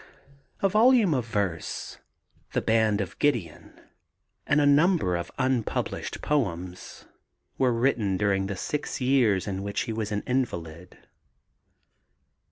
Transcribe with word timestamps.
A 0.63 0.67
volume 0.67 1.13
of 1.13 1.27
verse, 1.27 1.99
The 2.53 2.61
Band 2.63 3.01
of 3.01 3.19
Gideon, 3.19 3.79
and 4.47 4.59
a 4.59 4.65
number 4.65 5.15
of 5.15 5.29
unpublished 5.37 6.23
poems 6.23 7.05
were 7.59 7.71
written 7.71 8.17
during 8.17 8.47
the 8.47 8.57
six 8.57 8.99
years 8.99 9.45
in 9.47 9.61
which 9.61 9.81
he 9.81 9.93
was 9.93 10.11
an 10.11 10.23
invalid. 10.25 10.97